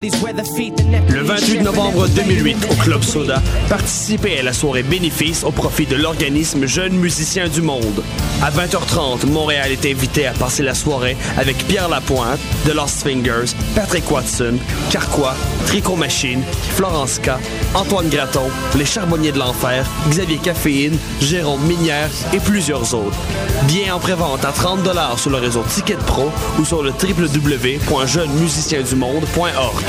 [0.00, 5.96] Le 28 novembre 2008, au Club Soda, participez à la soirée bénéfice au profit de
[5.96, 8.04] l'organisme Jeunes Musiciens du Monde.
[8.40, 13.56] À 20h30, Montréal est invité à passer la soirée avec Pierre Lapointe, The Lost Fingers,
[13.74, 14.58] Patrick Watson,
[14.92, 15.34] Carquois,
[15.66, 16.44] Tricot Machine,
[16.76, 17.30] Florence K,
[17.74, 23.18] Antoine Graton, Les Charbonniers de l'Enfer, Xavier Caféine, Jérôme Minière et plusieurs autres.
[23.66, 24.78] Bien en prévente à 30
[25.16, 26.30] sur le réseau Ticket Pro
[26.60, 29.87] ou sur le www.jeunesmusiciensdumonde.org.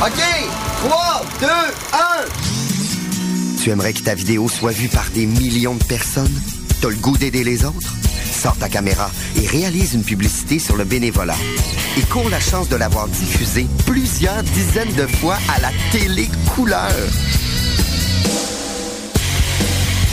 [0.00, 0.22] OK!
[0.88, 1.50] 3, 2, 1!
[3.62, 6.32] Tu aimerais que ta vidéo soit vue par des millions de personnes?
[6.80, 7.94] T'as le goût d'aider les autres?
[8.30, 11.36] Sors ta caméra et réalise une publicité sur le bénévolat.
[11.98, 16.92] Et cours la chance de l'avoir diffusée plusieurs dizaines de fois à la télé couleur.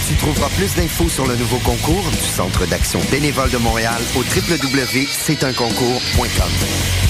[0.08, 4.20] Tu trouveras plus d'infos sur le nouveau concours du Centre d'action bénévole de Montréal au
[4.20, 7.05] www.c'estunconcours.com.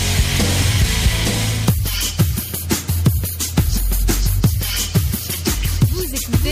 [6.46, 6.52] Vous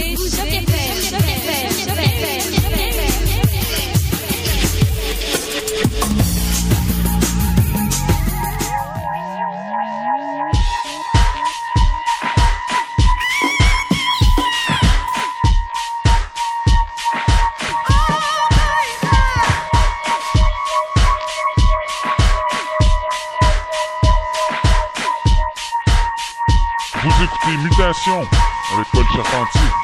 [27.22, 28.28] écoutez Mutation
[28.74, 29.83] avec Paul Charpentier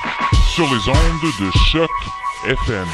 [0.60, 1.90] sur les ondes de Choc
[2.46, 2.86] FM.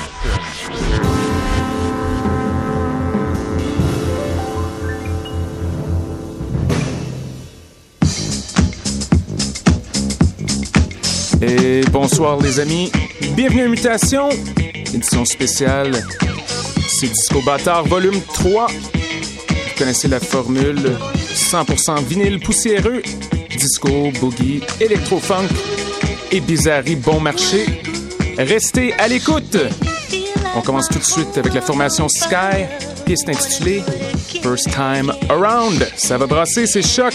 [11.42, 12.92] Et bonsoir les amis,
[13.36, 14.30] bienvenue à Mutation,
[14.94, 16.06] édition spéciale,
[16.88, 18.68] c'est Disco Bâtard volume 3.
[18.68, 20.92] Vous connaissez la formule
[21.34, 23.02] 100% vinyle poussiéreux,
[23.58, 25.50] disco, boogie, électro-funk
[26.36, 27.66] et bizarrerie bon marché.
[28.38, 29.58] Restez à l'écoute.
[30.56, 32.66] On commence tout de suite avec la formation Sky,
[33.06, 33.84] piste intitulée
[34.42, 35.88] First Time Around.
[35.96, 37.14] Ça va brasser, c'est choc.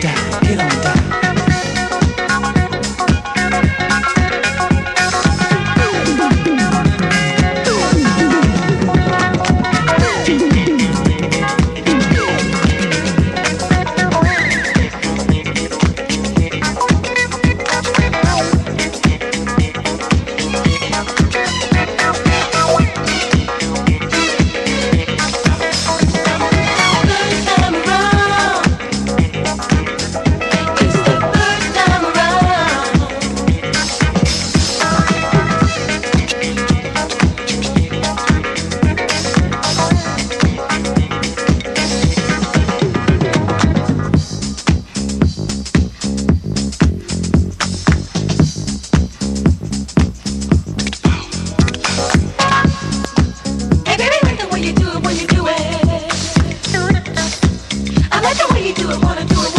[0.00, 0.33] down.
[58.64, 59.53] you do it, wanna do it.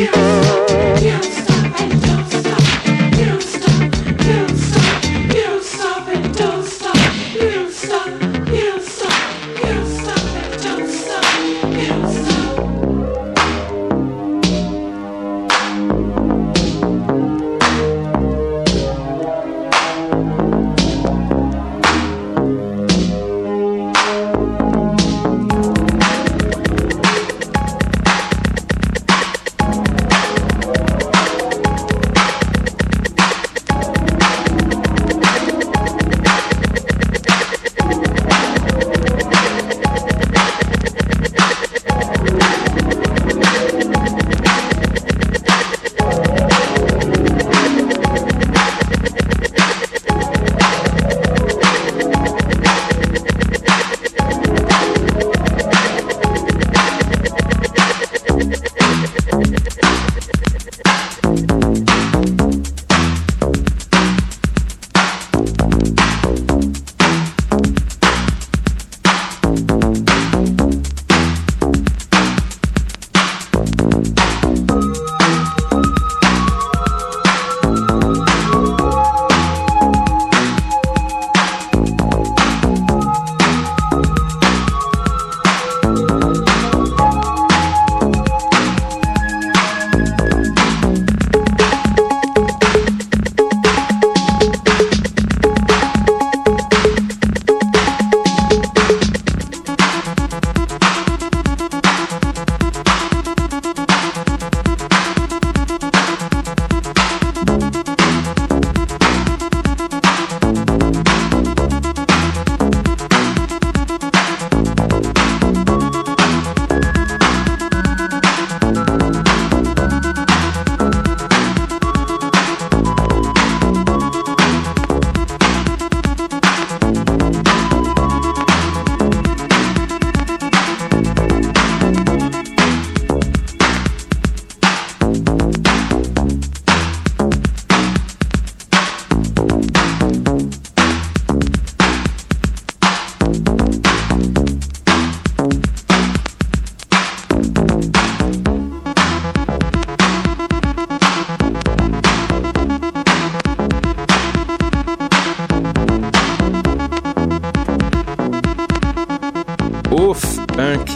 [0.00, 1.00] Yeah.
[1.02, 1.49] Yeah.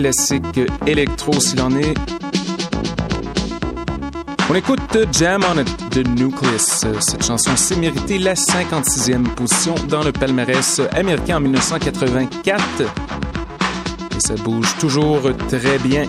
[0.05, 1.95] Classique électro s'il en est.
[4.51, 6.85] On écoute Jam on It de Nucleus.
[7.01, 12.62] Cette chanson s'est méritée la 56e position dans le palmarès américain en 1984.
[12.83, 16.05] Et ça bouge toujours très bien.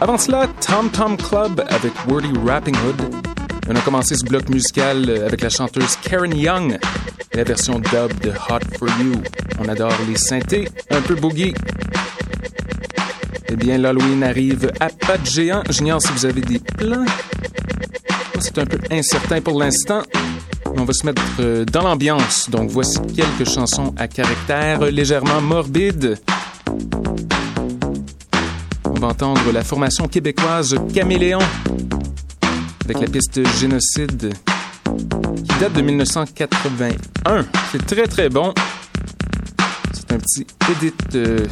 [0.00, 3.16] Avant cela, Tom Tom Club avec Wordy Rapping Hood.
[3.68, 6.78] On a commencé ce bloc musical avec la chanteuse Karen Young
[7.34, 9.14] la version dub de Hot for You.
[9.58, 11.54] On adore les synthés, un peu boogie.
[13.52, 15.62] Eh bien, l'Halloween arrive à pas de géant.
[15.68, 17.04] J'ignore si vous avez des plans.
[18.40, 20.02] C'est un peu incertain pour l'instant.
[20.78, 22.48] On va se mettre euh, dans l'ambiance.
[22.48, 26.18] Donc, voici quelques chansons à caractère légèrement morbide.
[28.86, 31.40] On va entendre la formation québécoise Caméléon
[32.84, 34.32] avec la piste Génocide
[35.36, 37.44] qui date de 1981.
[37.70, 38.54] C'est très très bon.
[39.92, 41.46] C'est un petit edit euh,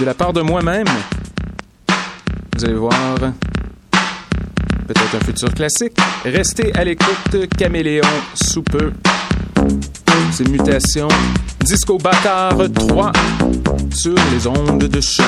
[0.00, 0.86] de la part de moi-même.
[2.56, 2.92] Vous allez voir.
[4.86, 5.96] Peut-être un futur classique.
[6.24, 8.02] Restez à l'écoute, Caméléon
[8.34, 8.92] sous peu.
[10.32, 11.08] C'est Mutation.
[11.60, 13.12] Disco Bâtard 3
[13.92, 15.26] sur les ondes de choc.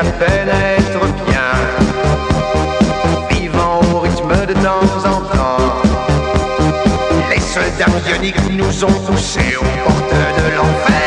[0.00, 1.50] À peine à être bien.
[3.30, 5.82] Vivant au rythme de temps en temps.
[7.30, 10.99] Les soldats bioniques nous ont poussés aux portes de l'enfer.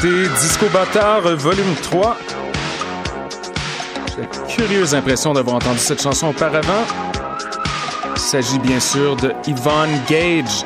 [0.00, 2.16] Disco Bâtard, volume 3.
[4.06, 6.84] J'ai la curieuse impression d'avoir entendu cette chanson auparavant.
[8.14, 10.64] Il s'agit bien sûr de Yvonne Gage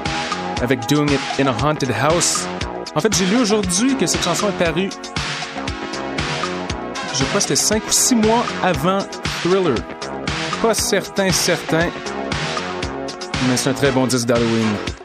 [0.60, 2.46] avec Doing It in a Haunted House.
[2.94, 4.90] En fait, j'ai lu aujourd'hui que cette chanson est parue,
[7.14, 8.98] je crois que c'était 5 ou 6 mois avant
[9.42, 9.76] Thriller.
[10.60, 11.88] Pas certain, certain,
[13.48, 15.01] mais c'est un très bon disque d'Halloween.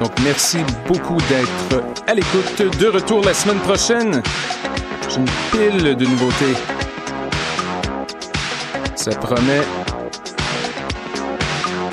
[0.00, 2.78] Donc, merci beaucoup d'être à l'écoute.
[2.78, 4.22] De retour la semaine prochaine.
[5.08, 6.54] J'ai une pile de nouveautés.
[8.94, 9.62] Ça promet.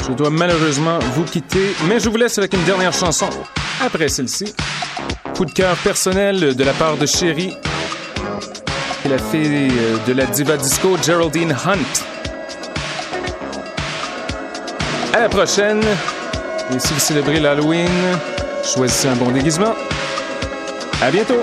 [0.07, 3.27] Je dois malheureusement vous quitter, mais je vous laisse avec une dernière chanson
[3.83, 4.53] après celle-ci.
[5.35, 7.57] Coup de cœur personnel de la part de Chérie,
[9.03, 9.71] est la fille
[10.07, 12.03] de la diva disco Geraldine Hunt.
[15.13, 15.81] À la prochaine.
[16.73, 17.89] Et si vous célébrez l'Halloween,
[18.63, 19.73] choisissez un bon déguisement.
[21.01, 21.41] À bientôt!